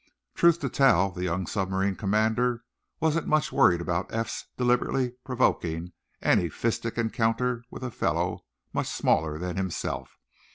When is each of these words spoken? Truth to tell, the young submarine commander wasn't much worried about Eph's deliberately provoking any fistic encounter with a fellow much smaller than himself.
Truth 0.33 0.61
to 0.61 0.69
tell, 0.69 1.11
the 1.11 1.23
young 1.25 1.45
submarine 1.45 1.95
commander 1.95 2.63
wasn't 2.99 3.27
much 3.27 3.51
worried 3.51 3.81
about 3.81 4.11
Eph's 4.11 4.47
deliberately 4.57 5.11
provoking 5.23 5.93
any 6.23 6.49
fistic 6.49 6.97
encounter 6.97 7.63
with 7.69 7.83
a 7.83 7.91
fellow 7.91 8.43
much 8.73 8.87
smaller 8.87 9.37
than 9.37 9.57
himself. 9.57 10.17